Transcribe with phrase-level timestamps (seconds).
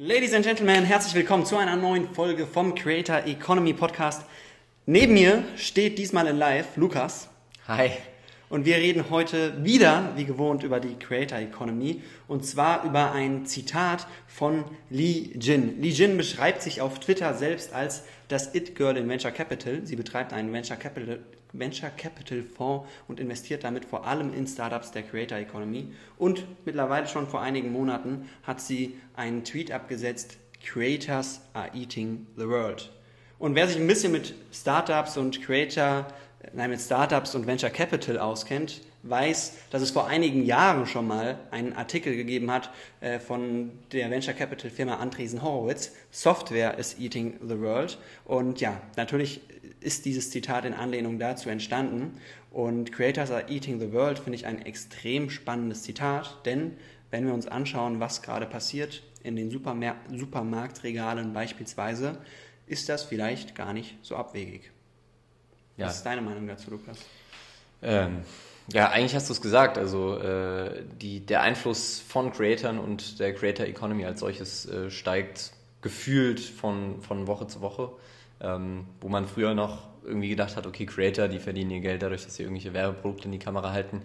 [0.00, 4.22] Ladies and Gentlemen, herzlich willkommen zu einer neuen Folge vom Creator Economy Podcast.
[4.86, 7.28] Neben mir steht diesmal in Live Lukas.
[7.66, 7.90] Hi.
[8.48, 12.00] Und wir reden heute wieder, wie gewohnt, über die Creator Economy.
[12.28, 15.82] Und zwar über ein Zitat von Lee Jin.
[15.82, 19.80] Lee Jin beschreibt sich auf Twitter selbst als das It-Girl in Venture Capital.
[19.82, 21.18] Sie betreibt einen Venture Capital,
[21.52, 25.92] Venture Capital Fonds und investiert damit vor allem in Startups der Creator Economy.
[26.16, 32.46] Und mittlerweile schon vor einigen Monaten hat sie einen Tweet abgesetzt, Creators are eating the
[32.48, 32.90] world.
[33.38, 36.06] Und wer sich ein bisschen mit Startups und Creator,
[36.52, 41.38] nein, mit Startups und Venture Capital auskennt, weiß, dass es vor einigen Jahren schon mal
[41.50, 47.38] einen Artikel gegeben hat äh, von der Venture Capital Firma Andresen Horowitz, Software is eating
[47.40, 47.98] the world.
[48.24, 49.40] Und ja, natürlich
[49.80, 52.18] ist dieses Zitat in Anlehnung dazu entstanden.
[52.50, 56.76] Und Creators are eating the world finde ich ein extrem spannendes Zitat, denn
[57.10, 62.18] wenn wir uns anschauen, was gerade passiert in den Supermär Supermarktregalen beispielsweise,
[62.66, 64.70] ist das vielleicht gar nicht so abwegig.
[65.76, 65.86] Ja.
[65.86, 66.98] Was ist deine Meinung dazu, Lukas?
[67.82, 68.22] Ähm,
[68.72, 69.78] ja, eigentlich hast du es gesagt.
[69.78, 75.52] Also äh, die, der Einfluss von Creatoren und der Creator Economy als solches äh, steigt
[75.80, 77.92] gefühlt von, von Woche zu Woche.
[78.40, 82.24] Ähm, wo man früher noch irgendwie gedacht hat, okay, Creator, die verdienen ihr Geld dadurch,
[82.24, 84.02] dass sie irgendwelche Werbeprodukte in die Kamera halten,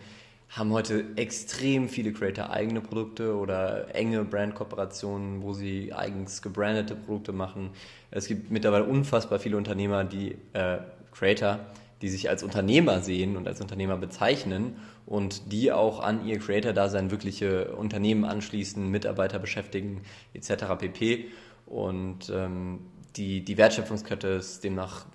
[0.49, 7.31] haben heute extrem viele Creator eigene Produkte oder enge Brandkooperationen, wo sie eigens gebrandete Produkte
[7.31, 7.71] machen.
[8.11, 10.77] Es gibt mittlerweile unfassbar viele Unternehmer, die äh,
[11.11, 11.59] Creator,
[12.03, 14.75] die sich als Unternehmer sehen und als Unternehmer bezeichnen
[15.05, 20.01] und die auch an ihr Creator-Dasein wirkliche Unternehmen anschließen, Mitarbeiter beschäftigen
[20.33, 20.65] etc.
[20.77, 21.25] pp.
[21.65, 22.79] Und ähm,
[23.15, 25.05] die, die Wertschöpfungskette ist demnach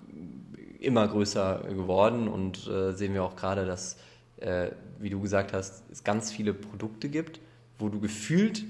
[0.79, 3.97] immer größer geworden und äh, sehen wir auch gerade, dass,
[4.37, 4.69] äh,
[4.99, 7.39] wie du gesagt hast, es ganz viele Produkte gibt,
[7.77, 8.63] wo du gefühlt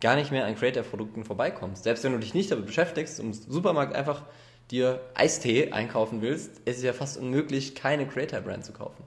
[0.00, 1.84] gar nicht mehr an Creator-Produkten vorbeikommst.
[1.84, 4.22] Selbst wenn du dich nicht damit beschäftigst, im Supermarkt einfach
[4.70, 9.02] dir Eistee einkaufen willst, ist es ja fast unmöglich, keine Creator-Brand zu kaufen.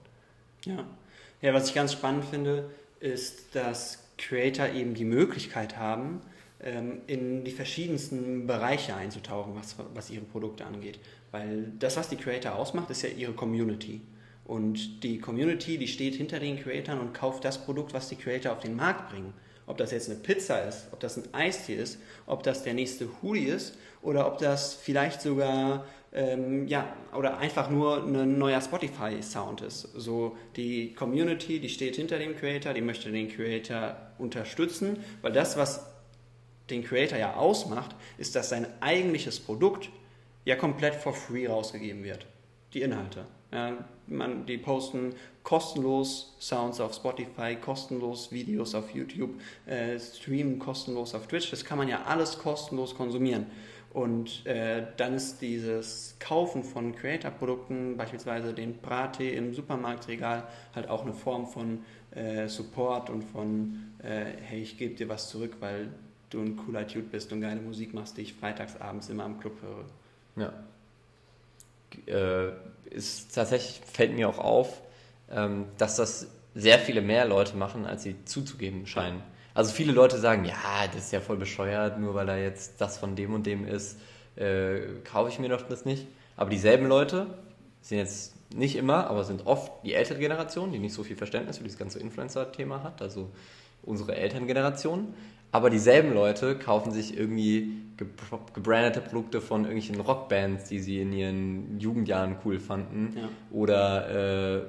[0.66, 0.84] Ja.
[1.41, 2.69] ja, was ich ganz spannend finde,
[3.00, 6.22] ist, dass Creator eben die Möglichkeit haben,
[6.59, 11.00] in die verschiedensten Bereiche einzutauchen, was, was ihre Produkte angeht.
[11.31, 14.02] Weil das, was die Creator ausmacht, ist ja ihre Community.
[14.44, 18.52] Und die Community, die steht hinter den Creatoren und kauft das Produkt, was die Creator
[18.52, 19.34] auf den Markt bringen.
[19.68, 23.08] Ob das jetzt eine Pizza ist, ob das ein Eistee ist, ob das der nächste
[23.22, 29.62] Hoodie ist oder ob das vielleicht sogar ähm, ja, oder einfach nur ein neuer Spotify-Sound
[29.62, 29.90] ist.
[29.96, 35.56] So die Community, die steht hinter dem Creator, die möchte den Creator unterstützen, weil das,
[35.56, 35.88] was
[36.72, 39.90] den Creator ja ausmacht, ist, dass sein eigentliches Produkt
[40.46, 42.25] ja komplett for free rausgegeben wird.
[42.74, 43.25] Die Inhalte.
[43.52, 51.16] Ja, man, die posten kostenlos Sounds auf Spotify, kostenlos Videos auf YouTube, äh, streamen kostenlos
[51.16, 51.50] auf Twitch.
[51.50, 53.47] Das kann man ja alles kostenlos konsumieren.
[53.91, 61.02] Und äh, dann ist dieses Kaufen von Creator-Produkten, beispielsweise den Brattee im Supermarktregal, halt auch
[61.02, 61.79] eine Form von
[62.12, 65.90] äh, Support und von, äh, hey, ich gebe dir was zurück, weil
[66.29, 69.53] du ein cooler Dude bist und geile Musik machst, die ich freitagsabends immer am Club
[69.62, 69.85] höre.
[70.35, 70.53] Ja.
[72.06, 72.51] Äh,
[72.90, 74.81] ist tatsächlich, fällt mir auch auf,
[75.31, 79.22] ähm, dass das sehr viele mehr Leute machen, als sie zuzugeben scheinen.
[79.53, 82.97] Also viele Leute sagen, ja, das ist ja voll bescheuert, nur weil da jetzt das
[82.97, 84.00] von dem und dem ist,
[84.35, 86.07] äh, kaufe ich mir doch das nicht.
[86.38, 87.28] Aber dieselben Leute
[87.81, 91.57] sind jetzt nicht immer, aber sind oft die ältere Generation, die nicht so viel Verständnis
[91.57, 93.29] für dieses ganze Influencer-Thema hat, also
[93.84, 95.13] unsere Elterngeneration.
[95.51, 97.81] Aber dieselben Leute kaufen sich irgendwie
[98.53, 103.13] gebrandete Produkte von irgendwelchen Rockbands, die sie in ihren Jugendjahren cool fanden.
[103.17, 103.29] Ja.
[103.51, 104.62] Oder äh,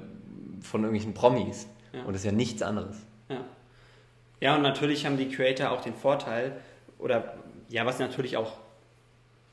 [0.61, 1.67] von irgendwelchen Promis.
[1.93, 2.03] Ja.
[2.03, 2.97] Und das ist ja nichts anderes.
[3.29, 3.45] Ja.
[4.39, 6.57] ja, und natürlich haben die Creator auch den Vorteil,
[6.99, 7.35] oder
[7.69, 8.57] ja, was natürlich auch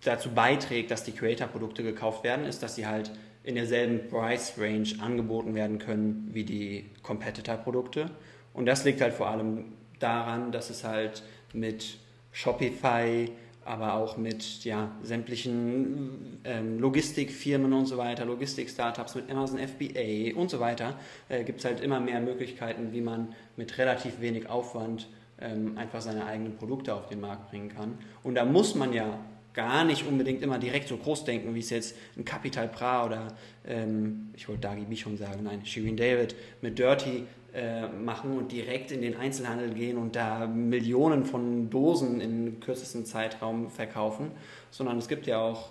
[0.04, 3.10] dazu beiträgt, dass die Creator-Produkte gekauft werden, ist, dass sie halt
[3.42, 8.10] in derselben Price Range angeboten werden können wie die Competitor-Produkte.
[8.58, 9.66] Und das liegt halt vor allem
[10.00, 11.96] daran, dass es halt mit
[12.32, 13.30] Shopify,
[13.64, 20.50] aber auch mit ja, sämtlichen ähm, Logistikfirmen und so weiter, Logistik-Startups, mit Amazon FBA und
[20.50, 25.06] so weiter, äh, gibt es halt immer mehr Möglichkeiten, wie man mit relativ wenig Aufwand
[25.40, 27.96] ähm, einfach seine eigenen Produkte auf den Markt bringen kann.
[28.24, 29.20] Und da muss man ja
[29.54, 33.28] gar nicht unbedingt immer direkt so groß denken, wie es jetzt ein Capital Bra oder,
[33.68, 37.24] ähm, ich wollte Dagi B schon sagen, nein, Shirin David mit Dirty
[37.58, 43.04] äh, machen und direkt in den Einzelhandel gehen und da Millionen von Dosen in kürzestem
[43.04, 44.30] Zeitraum verkaufen,
[44.70, 45.70] sondern es gibt ja auch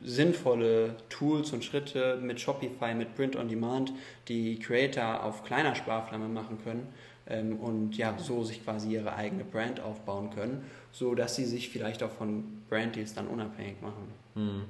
[0.00, 3.92] sinnvolle Tools und Schritte mit Shopify, mit Print on Demand,
[4.28, 6.88] die Creator auf kleiner Sparflamme machen können
[7.28, 11.68] ähm, und ja, so sich quasi ihre eigene Brand aufbauen können, so dass sie sich
[11.68, 14.08] vielleicht auch von Branddeals dann unabhängig machen.
[14.34, 14.62] Hm.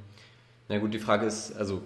[0.68, 1.82] Na gut, die Frage ist, also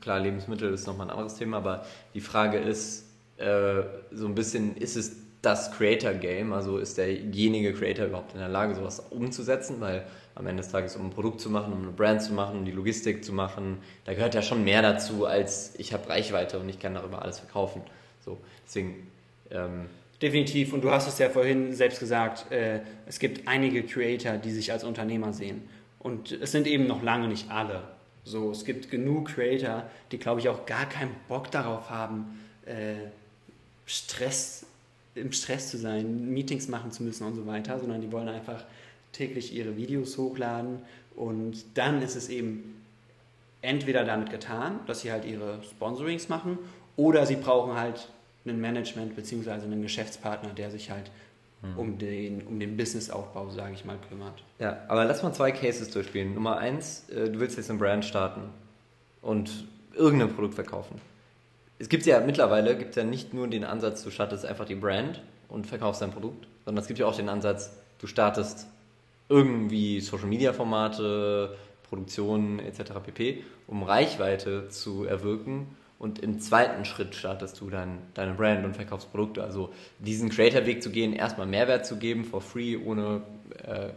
[0.00, 3.03] klar, Lebensmittel ist nochmal ein anderes Thema, aber die Frage ist
[3.36, 3.82] äh,
[4.12, 6.52] so ein bisschen, ist es das Creator-Game?
[6.52, 9.80] Also ist derjenige Creator überhaupt in der Lage, sowas umzusetzen?
[9.80, 12.58] Weil am Ende des Tages, um ein Produkt zu machen, um eine Brand zu machen,
[12.58, 16.58] um die Logistik zu machen, da gehört ja schon mehr dazu, als ich habe Reichweite
[16.58, 17.82] und ich kann darüber alles verkaufen.
[18.24, 19.10] So, deswegen.
[19.50, 19.86] Ähm,
[20.22, 24.52] Definitiv, und du hast es ja vorhin selbst gesagt, äh, es gibt einige Creator, die
[24.52, 25.68] sich als Unternehmer sehen.
[25.98, 27.82] Und es sind eben noch lange nicht alle.
[28.24, 32.94] So, es gibt genug Creator, die, glaube ich, auch gar keinen Bock darauf haben, äh,
[33.86, 34.66] Stress,
[35.14, 38.64] im Stress zu sein, Meetings machen zu müssen und so weiter, sondern die wollen einfach
[39.12, 40.80] täglich ihre Videos hochladen
[41.14, 42.82] und dann ist es eben
[43.62, 46.58] entweder damit getan, dass sie halt ihre Sponsorings machen
[46.96, 48.08] oder sie brauchen halt
[48.46, 49.50] ein Management bzw.
[49.50, 51.10] einen Geschäftspartner, der sich halt
[51.62, 51.78] mhm.
[51.78, 54.42] um den, um den Businessaufbau, sage ich mal, kümmert.
[54.58, 56.34] Ja, aber lass mal zwei Cases durchspielen.
[56.34, 58.42] Nummer eins, äh, du willst jetzt ein Brand starten
[59.22, 61.00] und irgendein Produkt verkaufen.
[61.78, 65.22] Es gibt ja mittlerweile gibt ja nicht nur den Ansatz, du startest einfach die Brand
[65.48, 68.66] und verkaufst dein Produkt, sondern es gibt ja auch den Ansatz, du startest
[69.28, 71.56] irgendwie Social Media Formate,
[71.88, 72.92] Produktionen etc.
[73.04, 75.66] pp, um Reichweite zu erwirken
[75.98, 79.42] und im zweiten Schritt startest du dann deine Brand und verkaufst Produkte.
[79.42, 83.22] Also diesen Creator-Weg zu gehen, erstmal Mehrwert zu geben, for free, ohne,
[83.62, 83.88] äh,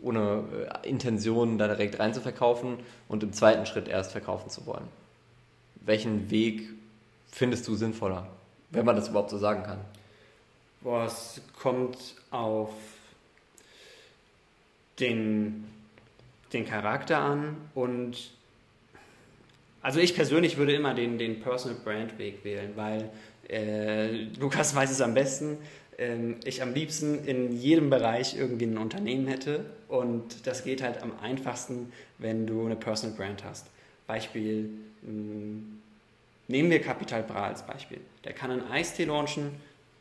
[0.00, 0.44] ohne
[0.84, 2.78] äh, Intention da direkt rein zu verkaufen
[3.08, 4.86] und im zweiten Schritt erst verkaufen zu wollen.
[5.84, 6.68] Welchen Weg
[7.34, 8.28] findest du sinnvoller,
[8.70, 9.80] wenn man das überhaupt so sagen kann?
[10.82, 11.98] Boah, es kommt
[12.30, 12.70] auf
[15.00, 15.64] den,
[16.52, 18.30] den Charakter an und
[19.82, 23.10] also ich persönlich würde immer den, den Personal Brand Weg wählen, weil
[23.50, 25.58] äh, Lukas weiß es am besten,
[25.98, 31.02] äh, ich am liebsten in jedem Bereich irgendwie ein Unternehmen hätte und das geht halt
[31.02, 33.66] am einfachsten, wenn du eine Personal Brand hast.
[34.06, 34.70] Beispiel,
[35.02, 35.80] mh, hm,
[36.48, 38.00] nehmen wir Capital Bra als Beispiel.
[38.24, 39.52] Der kann einen Eistee launchen,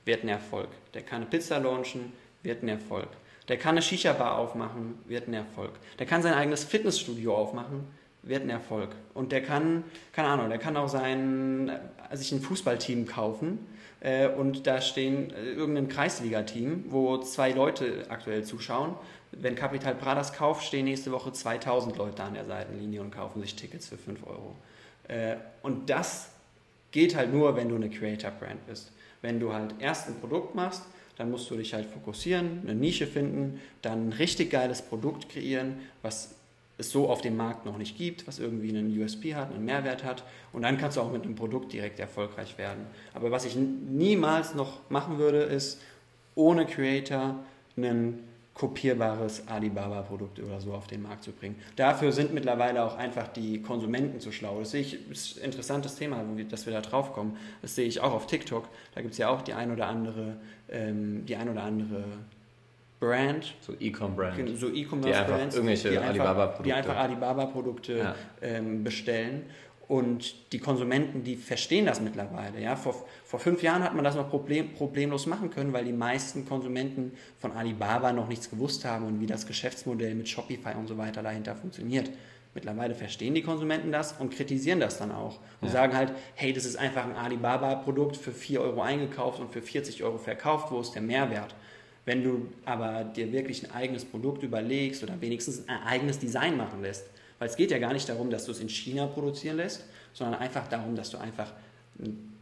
[0.06, 0.70] wird ein Erfolg.
[0.94, 3.10] Der kann eine Pizza launchen, wird ein Erfolg.
[3.48, 5.72] Der kann eine Shisha-Bar aufmachen, wird ein Erfolg.
[6.00, 7.88] Der kann sein eigenes Fitnessstudio aufmachen,
[8.22, 8.96] wird ein Erfolg.
[9.14, 11.70] Und der kann, keine Ahnung, der kann auch sein,
[12.10, 13.60] äh, sich ein Fußballteam kaufen
[14.00, 18.96] äh, und da stehen äh, irgendein Kreisliga-Team, wo zwei Leute aktuell zuschauen.
[19.32, 23.56] Wenn Capital Pradas kauft, stehen nächste Woche 2000 Leute an der Seitenlinie und kaufen sich
[23.56, 24.56] Tickets für 5 Euro.
[25.08, 26.33] Äh, und das
[26.94, 28.94] geht halt nur, wenn du eine Creator-Brand bist.
[29.22, 30.84] Wenn du halt erst ein Produkt machst,
[31.18, 35.76] dann musst du dich halt fokussieren, eine Nische finden, dann ein richtig geiles Produkt kreieren,
[36.02, 36.36] was
[36.78, 40.04] es so auf dem Markt noch nicht gibt, was irgendwie einen USP hat, einen Mehrwert
[40.04, 40.24] hat
[40.54, 42.86] und dann kannst du auch mit einem Produkt direkt erfolgreich werden.
[43.14, 45.82] Aber was ich niemals noch machen würde, ist
[46.36, 47.44] ohne Creator
[47.78, 48.24] einen
[48.54, 51.56] kopierbares Alibaba-Produkt oder so auf den Markt zu bringen.
[51.76, 54.60] Dafür sind mittlerweile auch einfach die Konsumenten zu schlau.
[54.60, 57.38] Das sehe ich, ist ein interessantes Thema, dass wir da drauf kommen.
[57.62, 58.68] Das sehe ich auch auf TikTok.
[58.94, 60.36] Da gibt es ja auch die ein oder andere,
[60.70, 62.04] ähm, die ein oder andere
[63.00, 63.56] Brand.
[63.60, 64.58] So E-Com-Brand.
[64.58, 65.56] So E-Commerce-Brands.
[65.56, 66.64] Irgendwelche Alibaba-Produkte.
[66.64, 68.16] Die einfach Alibaba-Produkte ja.
[68.42, 69.44] ähm, bestellen.
[69.94, 72.60] Und die Konsumenten, die verstehen das mittlerweile.
[72.60, 72.76] Ja?
[72.76, 72.96] Vor,
[73.26, 77.12] vor fünf Jahren hat man das noch problem, problemlos machen können, weil die meisten Konsumenten
[77.38, 81.22] von Alibaba noch nichts gewusst haben und wie das Geschäftsmodell mit Shopify und so weiter
[81.22, 82.10] dahinter funktioniert.
[82.56, 85.74] Mittlerweile verstehen die Konsumenten das und kritisieren das dann auch und ja.
[85.74, 90.04] sagen halt, hey, das ist einfach ein Alibaba-Produkt für 4 Euro eingekauft und für 40
[90.04, 91.54] Euro verkauft, wo ist der Mehrwert?
[92.06, 96.82] Wenn du aber dir wirklich ein eigenes Produkt überlegst oder wenigstens ein eigenes Design machen
[96.82, 97.06] lässt,
[97.40, 100.40] weil es geht ja gar nicht darum, dass du es in China produzieren lässt, sondern
[100.40, 101.52] einfach darum, dass du einfach
[102.00, 102.34] ein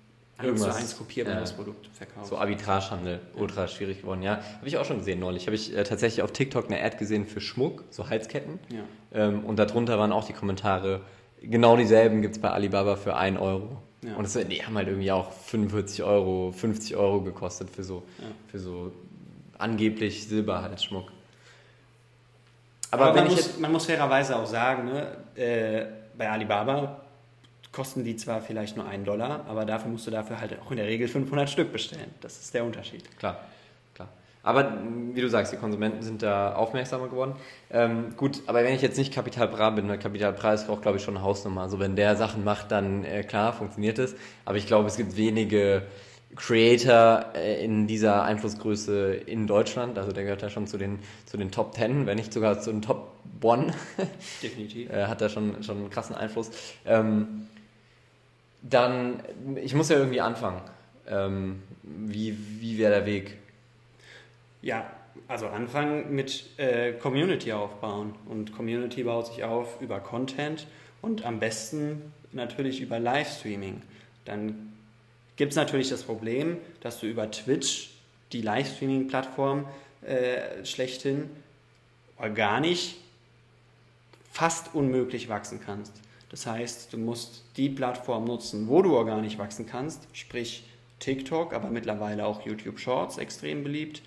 [0.50, 2.29] eins zu eins kopierbares äh, Produkt verkaufst.
[2.29, 3.41] So Arbitragehandel, ja.
[3.41, 4.38] ultra schwierig geworden, ja.
[4.57, 5.48] Habe ich auch schon gesehen neulich.
[5.48, 8.60] Habe ich äh, tatsächlich auf TikTok eine Ad gesehen für Schmuck, so Halsketten.
[8.69, 8.83] Ja.
[9.13, 11.01] Ähm, und darunter waren auch die Kommentare,
[11.41, 13.81] genau dieselben gibt es bei Alibaba für 1 Euro.
[14.03, 14.15] Ja.
[14.15, 18.03] Und das, die haben halt irgendwie auch 45 Euro, 50 Euro gekostet für so,
[18.48, 18.91] für so
[19.60, 21.12] angeblich Silberhalsschmuck.
[22.91, 25.86] Aber, Aber man, muss, man, muss, fairerweise auch sagen, ne, äh,
[26.17, 27.01] bei Alibaba
[27.71, 30.77] kosten die zwar vielleicht nur einen Dollar, aber dafür musst du dafür halt auch in
[30.77, 32.13] der Regel 500 Stück bestellen.
[32.19, 33.17] Das ist der Unterschied.
[33.17, 33.39] Klar,
[33.95, 34.10] klar.
[34.43, 34.74] Aber
[35.13, 37.36] wie du sagst, die Konsumenten sind da aufmerksamer geworden.
[37.69, 40.81] Ähm, gut, aber wenn ich jetzt nicht Kapital Bra bin, weil Kapital Bra ist auch,
[40.81, 41.62] glaube ich, schon eine Hausnummer.
[41.62, 44.15] Also wenn der Sachen macht, dann äh, klar, funktioniert es.
[44.43, 45.83] Aber ich glaube, es gibt wenige
[46.35, 49.97] Creator äh, in dieser Einflussgröße in Deutschland.
[49.97, 52.71] Also der gehört da schon zu den, zu den Top 10, wenn nicht sogar zu
[52.71, 53.11] den Top
[53.41, 53.73] One.
[54.43, 54.89] Definitiv.
[54.91, 56.51] äh, hat da schon, schon einen krassen Einfluss.
[56.85, 57.47] Ähm,
[58.61, 59.23] dann,
[59.55, 60.61] ich muss ja irgendwie anfangen.
[61.07, 63.38] Ähm, wie wie wäre der Weg?
[64.61, 64.91] Ja,
[65.27, 68.13] also anfangen mit äh, Community aufbauen.
[68.27, 70.67] Und Community baut sich auf über Content
[71.01, 73.81] und am besten natürlich über Livestreaming.
[74.25, 74.70] Dann
[75.41, 77.89] gibt es natürlich das Problem, dass du über Twitch,
[78.31, 79.65] die Livestreaming-Plattform
[80.03, 81.31] äh, schlechthin,
[82.19, 82.93] organisch
[84.31, 85.93] fast unmöglich wachsen kannst.
[86.29, 90.63] Das heißt, du musst die Plattform nutzen, wo du organisch wachsen kannst, sprich
[91.00, 94.03] TikTok, aber mittlerweile auch YouTube Shorts extrem beliebt,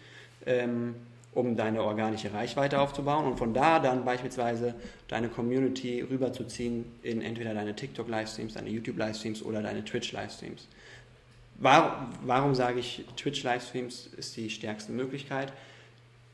[0.46, 0.94] ähm,
[1.32, 4.76] um deine organische Reichweite aufzubauen und von da dann beispielsweise
[5.08, 10.68] deine Community rüberzuziehen in entweder deine TikTok-Livestreams, deine YouTube-Livestreams oder deine Twitch-Livestreams.
[11.56, 15.52] Warum, warum sage ich, Twitch-Livestreams ist die stärkste Möglichkeit?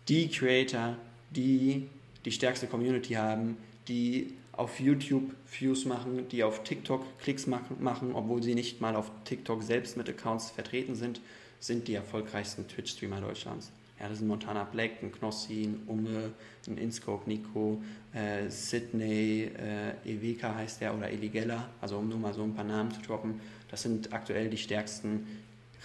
[0.08, 0.96] Die Creator,
[1.30, 1.88] die
[2.24, 3.56] die stärkste Community haben,
[3.88, 9.10] die auf YouTube Views machen, die auf TikTok Klicks machen, obwohl sie nicht mal auf
[9.24, 11.20] TikTok selbst mit Accounts vertreten sind,
[11.60, 13.70] sind die erfolgreichsten Twitch-Streamer Deutschlands.
[14.00, 16.32] Ja, das sind Montana Black, ein Knossi, ein Unge,
[16.66, 17.82] ein Inscope, Nico,
[18.14, 22.64] äh, Sydney, äh, Eveka heißt der oder Eligella, also um nur mal so ein paar
[22.64, 23.40] Namen zu droppen.
[23.70, 25.26] Das sind aktuell die stärksten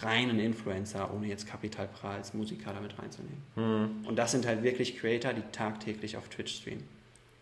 [0.02, 3.42] reinen Influencer, ohne jetzt Capital Bra als Musiker damit reinzunehmen.
[3.56, 4.08] Mhm.
[4.08, 6.84] Und das sind halt wirklich Creator, die tagtäglich auf Twitch streamen.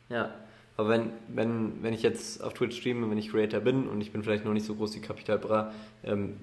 [0.10, 0.34] Ja,
[0.76, 4.12] aber wenn, wenn, wenn ich jetzt auf Twitch streame, wenn ich Creator bin und ich
[4.12, 5.72] bin vielleicht noch nicht so groß wie Capital Bra,
[6.04, 6.34] ähm,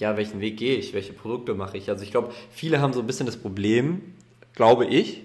[0.00, 1.88] ja, welchen Weg gehe ich, welche Produkte mache ich?
[1.88, 4.00] Also ich glaube, viele haben so ein bisschen das Problem,
[4.54, 5.22] glaube ich,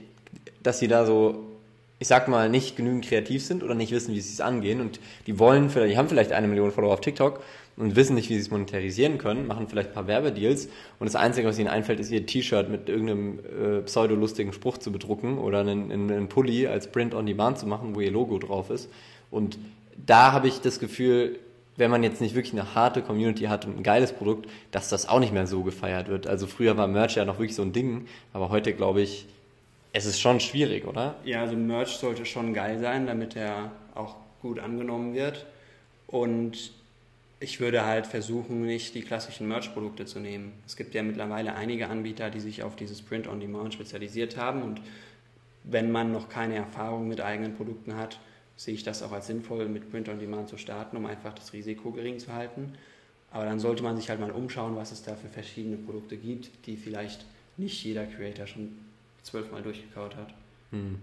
[0.62, 1.48] dass sie da so,
[1.98, 5.00] ich sag mal, nicht genügend kreativ sind oder nicht wissen, wie sie es angehen und
[5.25, 7.41] die wollen vielleicht, die haben vielleicht eine Million Follower auf TikTok
[7.77, 10.67] und wissen nicht, wie sie es monetarisieren können, machen vielleicht ein paar Werbedeals
[11.00, 14.91] und das Einzige, was ihnen einfällt, ist ihr T-Shirt mit irgendeinem äh, pseudolustigen Spruch zu
[14.91, 18.72] bedrucken oder einen, einen, Pulli als Print on Demand zu machen, wo ihr Logo drauf
[18.72, 18.89] ist.
[19.29, 19.60] Und
[19.96, 21.39] da habe ich das Gefühl,
[21.75, 25.07] wenn man jetzt nicht wirklich eine harte Community hat und ein geiles Produkt, dass das
[25.07, 26.25] auch nicht mehr so gefeiert wird.
[26.25, 29.27] Also früher war Merch ja noch wirklich so ein Ding, aber heute glaube ich,
[29.93, 31.15] es ist schon schwierig, oder?
[31.24, 35.46] Ja, also Merch sollte schon geil sein, damit er auch gut angenommen wird.
[36.07, 36.72] Und
[37.39, 40.53] ich würde halt versuchen, nicht die klassischen Merch-Produkte zu nehmen.
[40.65, 44.82] Es gibt ja mittlerweile einige Anbieter, die sich auf dieses Print-on-Demand spezialisiert haben und
[45.63, 48.20] wenn man noch keine Erfahrung mit eigenen Produkten hat,
[48.56, 52.20] sehe ich das auch als sinnvoll, mit Print-on-Demand zu starten, um einfach das Risiko gering
[52.20, 52.74] zu halten.
[53.32, 56.50] Aber dann sollte man sich halt mal umschauen, was es da für verschiedene Produkte gibt,
[56.65, 57.25] die vielleicht
[57.58, 58.77] nicht jeder Creator schon
[59.22, 60.34] zwölfmal durchgekaut hat.
[60.72, 61.00] Hm.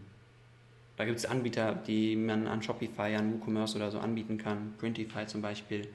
[0.96, 4.74] Da gibt es Anbieter, die man an Shopify, an WooCommerce oder so anbieten kann.
[4.78, 5.88] Printify zum Beispiel.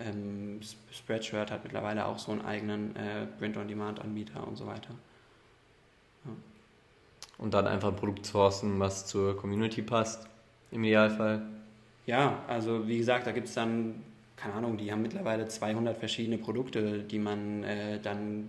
[0.00, 0.60] Ähm,
[0.92, 4.94] Spreadshirt hat mittlerweile auch so einen eigenen äh, Print-on-Demand-Anbieter und so weiter.
[6.24, 6.30] Ja.
[7.38, 10.26] Und dann einfach ein Produkt sourcen, was zur Community passt,
[10.70, 11.42] im Idealfall.
[12.06, 14.02] Ja, also wie gesagt, da gibt es dann,
[14.36, 18.48] keine Ahnung, die haben mittlerweile 200 verschiedene Produkte, die man äh, dann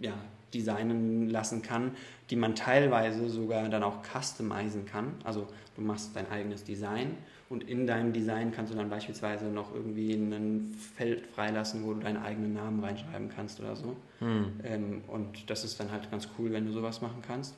[0.00, 0.14] ja,
[0.52, 1.92] designen lassen kann,
[2.30, 5.14] die man teilweise sogar dann auch customizen kann.
[5.22, 7.16] Also du machst dein eigenes Design
[7.50, 12.00] und in deinem Design kannst du dann beispielsweise noch irgendwie ein Feld freilassen, wo du
[12.00, 13.96] deinen eigenen Namen reinschreiben kannst oder so.
[14.20, 14.52] Hm.
[14.64, 17.54] Ähm, und das ist dann halt ganz cool, wenn du sowas machen kannst.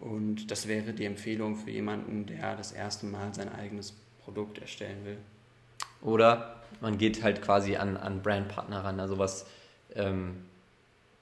[0.00, 3.94] Und das wäre die Empfehlung für jemanden, der das erste Mal sein eigenes
[4.24, 5.18] Produkt erstellen will.
[6.00, 9.46] Oder man geht halt quasi an, an Brandpartner ran, also was,
[9.94, 10.36] ähm,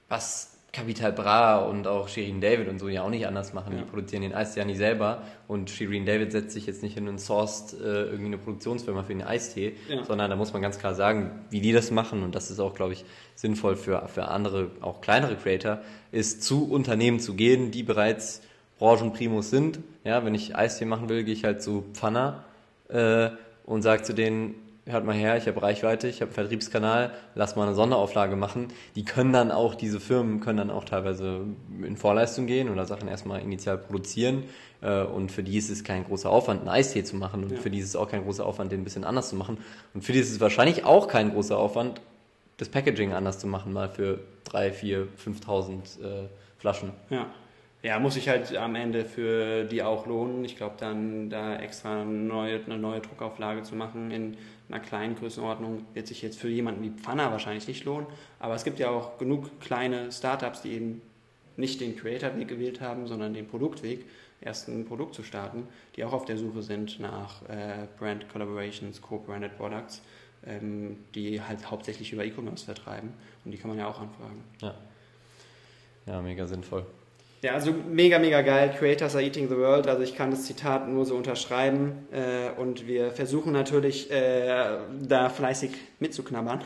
[0.07, 3.73] was Capital Bra und auch Shirin David und so ja auch nicht anders machen.
[3.73, 3.79] Ja.
[3.79, 7.07] Die produzieren den Eistee ja nicht selber und Shirin David setzt sich jetzt nicht hin
[7.07, 10.03] und sourced äh, irgendwie eine Produktionsfirma für den Eistee, ja.
[10.03, 12.75] sondern da muss man ganz klar sagen, wie die das machen und das ist auch,
[12.75, 13.05] glaube ich,
[13.35, 15.79] sinnvoll für, für andere, auch kleinere Creator,
[16.11, 18.41] ist zu Unternehmen zu gehen, die bereits
[18.77, 19.79] Branchenprimus sind.
[20.03, 22.43] Ja, wenn ich Eistee machen will, gehe ich halt zu Pfanner
[22.89, 23.29] äh,
[23.65, 24.55] und sage zu denen,
[24.87, 28.67] hört mal her, ich habe Reichweite, ich habe einen Vertriebskanal, lass mal eine Sonderauflage machen.
[28.95, 31.41] Die können dann auch, diese Firmen können dann auch teilweise
[31.83, 34.43] in Vorleistung gehen oder Sachen erstmal initial produzieren.
[34.81, 37.43] Äh, und für die ist es kein großer Aufwand, einen Eistee zu machen.
[37.43, 37.57] Und ja.
[37.57, 39.57] für die ist es auch kein großer Aufwand, den ein bisschen anders zu machen.
[39.93, 42.01] Und für die ist es wahrscheinlich auch kein großer Aufwand,
[42.57, 46.27] das Packaging anders zu machen, mal für 3, 4, 5.000 äh,
[46.57, 46.91] Flaschen.
[47.09, 47.27] Ja.
[47.83, 50.43] Ja, muss sich halt am Ende für die auch lohnen.
[50.43, 54.37] Ich glaube, dann da extra eine neue, eine neue Druckauflage zu machen in
[54.69, 58.07] einer kleinen Größenordnung wird sich jetzt für jemanden wie Pfanner wahrscheinlich nicht lohnen.
[58.39, 61.01] Aber es gibt ja auch genug kleine Startups, die eben
[61.55, 64.05] nicht den Creator-Weg gewählt haben, sondern den Produktweg,
[64.41, 69.01] erst ein Produkt zu starten, die auch auf der Suche sind nach äh, Brand Collaborations,
[69.01, 70.01] Co-Branded Products,
[70.45, 73.13] ähm, die halt hauptsächlich über E-Commerce vertreiben.
[73.45, 74.43] Und die kann man ja auch anfragen.
[74.61, 74.75] Ja,
[76.05, 76.85] ja mega sinnvoll.
[77.43, 78.73] Ja, also mega, mega geil.
[78.77, 79.87] Creators are eating the world.
[79.87, 82.07] Also ich kann das Zitat nur so unterschreiben.
[82.11, 84.77] Äh, und wir versuchen natürlich äh,
[85.07, 86.63] da fleißig mitzuknabbern.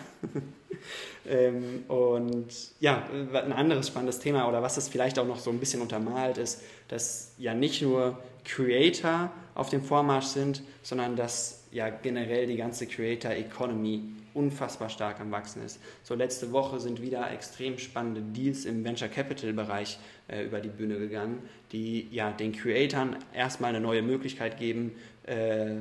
[1.29, 2.47] ähm, und
[2.79, 6.37] ja, ein anderes spannendes Thema oder was das vielleicht auch noch so ein bisschen untermalt
[6.37, 12.57] ist, dass ja nicht nur Creator auf dem Vormarsch sind, sondern dass ja generell die
[12.57, 15.79] ganze Creator Economy unfassbar stark am Wachsen ist.
[16.03, 20.69] So letzte Woche sind wieder extrem spannende Deals im Venture Capital Bereich äh, über die
[20.69, 24.93] Bühne gegangen, die ja den Creatoren erstmal eine neue Möglichkeit geben,
[25.23, 25.75] äh,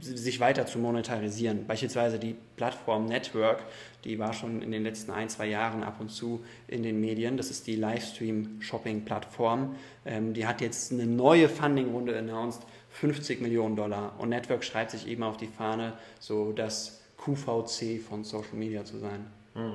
[0.00, 1.66] sich weiter zu monetarisieren.
[1.66, 3.64] Beispielsweise die Plattform Network,
[4.04, 7.36] die war schon in den letzten ein, zwei Jahren ab und zu in den Medien.
[7.36, 9.74] Das ist die Livestream-Shopping-Plattform.
[10.06, 14.14] Ähm, die hat jetzt eine neue Funding-Runde announced, 50 Millionen Dollar.
[14.18, 18.98] Und Network schreibt sich eben auf die Fahne, so das QVC von Social Media zu
[18.98, 19.26] sein.
[19.54, 19.74] Mhm.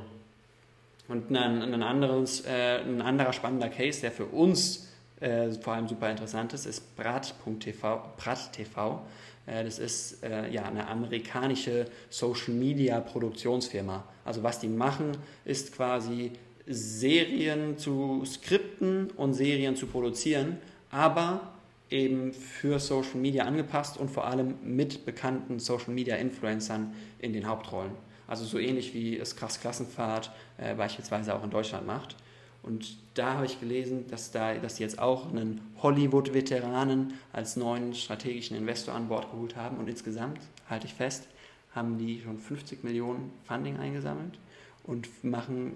[1.08, 5.88] Und ein, ein, anderes, äh, ein anderer spannender Case, der für uns äh, vor allem
[5.88, 8.14] super interessant ist, ist Brat.tv.
[8.16, 9.02] Brat TV.
[9.48, 14.04] Äh, das ist äh, ja eine amerikanische Social Media Produktionsfirma.
[14.24, 16.32] Also was die machen, ist quasi
[16.70, 20.58] Serien zu skripten und Serien zu produzieren,
[20.92, 21.54] aber
[21.90, 27.48] eben für Social Media angepasst und vor allem mit bekannten Social Media Influencern in den
[27.48, 27.92] Hauptrollen.
[28.28, 32.16] Also so ähnlich wie es Krass Klassenfahrt äh, beispielsweise auch in Deutschland macht.
[32.62, 37.96] Und da habe ich gelesen, dass, da, dass sie jetzt auch einen Hollywood-Veteranen als neuen
[37.96, 39.78] strategischen Investor an Bord geholt haben.
[39.78, 41.28] Und insgesamt, halte ich fest,
[41.74, 44.38] haben die schon 50 Millionen Funding eingesammelt
[44.84, 45.74] und machen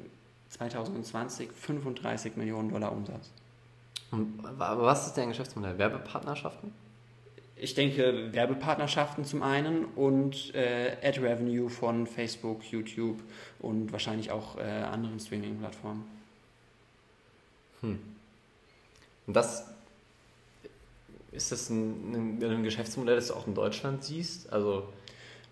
[0.54, 3.32] 2020 35 Millionen Dollar Umsatz.
[4.60, 5.78] Aber was ist dein Geschäftsmodell?
[5.78, 6.72] Werbepartnerschaften?
[7.56, 13.22] Ich denke Werbepartnerschaften zum einen und äh, Ad-Revenue von Facebook, YouTube
[13.60, 16.04] und wahrscheinlich auch äh, anderen Streaming-Plattformen.
[17.82, 18.00] Hm.
[19.28, 19.66] Und das
[21.32, 24.52] ist das ein, ein, ein, Geschäftsmodell, das du auch in Deutschland siehst?
[24.52, 24.88] Also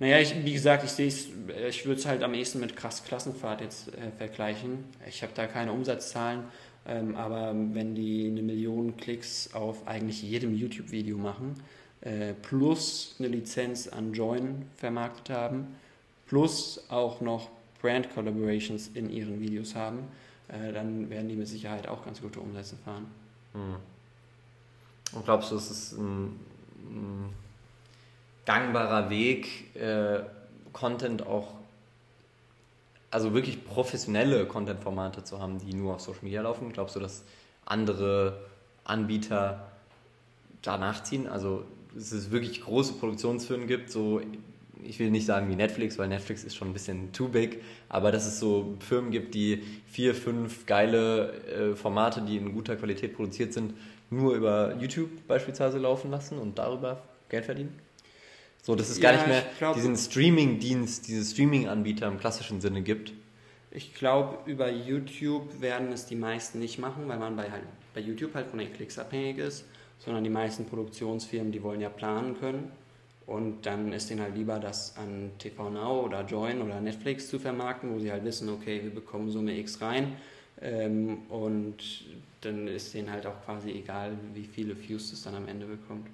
[0.02, 1.28] naja, ich, wie gesagt, ich sehe es,
[1.70, 4.84] ich würde es halt am ehesten mit krass Klassenfahrt jetzt äh, vergleichen.
[5.08, 6.46] Ich habe da keine Umsatzzahlen,
[6.88, 11.54] ähm, aber wenn die eine Million Klicks auf eigentlich jedem YouTube-Video machen,
[12.02, 15.68] äh, plus eine Lizenz an Join vermarktet haben,
[16.26, 20.00] plus auch noch Brand Collaborations in ihren Videos haben,
[20.48, 23.06] äh, dann werden die mit Sicherheit auch ganz gute Umsätze fahren.
[23.54, 23.76] Hm.
[25.14, 26.40] Und glaubst du, es ist ein,
[26.90, 27.30] ein
[28.46, 30.20] gangbarer Weg, äh,
[30.74, 31.54] Content auch,
[33.10, 36.72] also wirklich professionelle Content-Formate zu haben, die nur auf Social Media laufen?
[36.72, 37.24] Glaubst du, dass
[37.66, 38.40] andere
[38.84, 39.68] Anbieter
[40.62, 41.28] da nachziehen?
[41.28, 44.22] Also dass es wirklich große Produktionsfirmen gibt, so
[44.84, 48.12] ich will nicht sagen wie Netflix, weil Netflix ist schon ein bisschen too big, aber
[48.12, 53.16] dass es so Firmen gibt, die vier, fünf geile äh, Formate, die in guter Qualität
[53.16, 53.74] produziert sind,
[54.10, 57.78] nur über YouTube beispielsweise laufen lassen und darüber Geld verdienen?
[58.62, 62.82] So, dass es ja, gar nicht mehr glaub, diesen Streaming-Dienst, diese Streaming-Anbieter im klassischen Sinne
[62.82, 63.14] gibt.
[63.72, 68.02] Ich glaube, über YouTube werden es die meisten nicht machen, weil man bei, halt, bei
[68.02, 69.66] YouTube halt von den Klicks abhängig ist,
[70.00, 72.72] sondern die meisten Produktionsfirmen, die wollen ja planen können.
[73.26, 77.40] Und dann ist denen halt lieber, das an TV Now oder Join oder Netflix zu
[77.40, 80.18] vermarkten, wo sie halt wissen, okay, wir bekommen Summe X rein.
[80.62, 81.78] Ähm, und
[82.42, 86.08] dann ist denen halt auch quasi egal, wie viele Views es dann am Ende bekommt.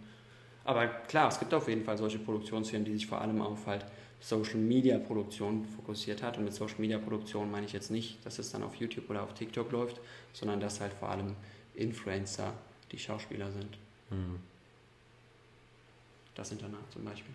[0.67, 3.85] Aber klar, es gibt auf jeden Fall solche Produktionsfirmen, die sich vor allem auf halt
[4.19, 6.37] Social Media Produktion fokussiert hat.
[6.37, 9.23] Und mit Social Media Produktion meine ich jetzt nicht, dass es dann auf YouTube oder
[9.23, 10.01] auf TikTok läuft,
[10.33, 11.37] sondern dass halt vor allem
[11.73, 12.53] Influencer
[12.91, 13.77] die Schauspieler sind.
[14.09, 14.39] Mhm.
[16.35, 17.33] Das Internat zum Beispiel.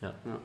[0.00, 0.14] Ja.
[0.24, 0.40] ja.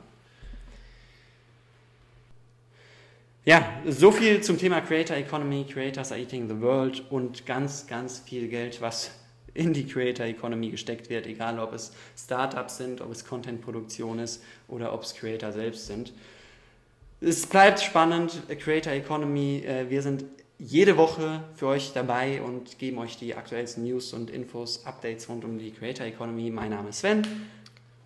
[3.46, 8.20] Ja, so viel zum Thema Creator Economy, Creators are eating the world und ganz, ganz
[8.20, 9.12] viel Geld, was
[9.56, 14.44] in die Creator Economy gesteckt wird, egal ob es Startups sind, ob es Content-Produktion ist
[14.68, 16.14] oder ob es Creator selbst sind.
[17.22, 19.64] Es bleibt spannend, Creator Economy.
[19.66, 20.26] Äh, wir sind
[20.60, 25.44] jede Woche für euch dabei und geben euch die aktuellsten News und Infos, Updates rund
[25.44, 26.52] um die Creator Economy.
[26.52, 27.24] Mein Name ist Sven.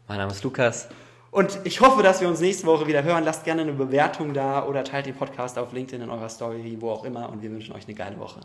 [0.08, 0.88] Mein Name ist Lukas.
[1.32, 3.24] Und ich hoffe, dass wir uns nächste Woche wieder hören.
[3.24, 6.90] Lasst gerne eine Bewertung da oder teilt den Podcast auf LinkedIn in eurer Story, wo
[6.90, 7.30] auch immer.
[7.30, 8.42] Und wir wünschen euch eine geile Woche.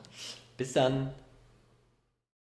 [0.56, 1.14] Bis dann.